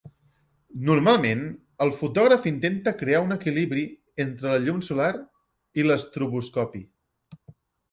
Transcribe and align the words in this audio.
Normalment, 0.85 1.43
el 1.85 1.93
fotògraf 1.99 2.47
intenta 2.53 2.93
crear 3.03 3.21
un 3.27 3.35
equilibri 3.37 3.85
entre 4.27 4.55
la 4.55 4.65
llum 4.65 4.83
solar 4.89 5.13
i 5.83 5.89
l'estroboscopi. 5.89 6.85